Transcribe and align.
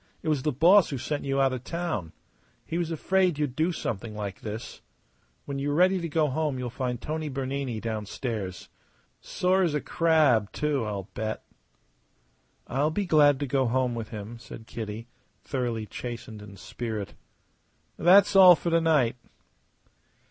It 0.23 0.29
was 0.29 0.41
the 0.41 0.51
boss 0.51 0.89
who 0.89 0.97
sent 0.97 1.25
you 1.25 1.39
out 1.39 1.53
of 1.53 1.63
town. 1.63 2.11
He 2.65 2.79
was 2.79 2.89
afraid 2.89 3.37
you'd 3.37 3.55
do 3.55 3.71
something 3.71 4.15
like 4.15 4.41
this. 4.41 4.81
When 5.45 5.59
you 5.59 5.69
are 5.69 5.75
ready 5.75 6.01
to 6.01 6.09
go 6.09 6.27
home 6.27 6.57
you'll 6.57 6.71
find 6.71 6.99
Tony 6.99 7.29
Bernini 7.29 7.79
downstairs. 7.79 8.67
Sore 9.19 9.61
as 9.61 9.75
a 9.75 9.79
crab, 9.79 10.51
too, 10.51 10.83
I'll 10.85 11.07
bet." 11.13 11.43
"I'll 12.65 12.89
be 12.89 13.05
glad 13.05 13.39
to 13.41 13.45
go 13.45 13.67
home 13.67 13.93
with 13.93 14.09
him," 14.09 14.39
said 14.39 14.65
Kitty, 14.65 15.07
thoroughly 15.43 15.85
chastened 15.85 16.41
in 16.41 16.57
spirit. 16.57 17.13
"That's 17.95 18.35
all 18.35 18.55
for 18.55 18.71
to 18.71 18.81
night." 18.81 19.17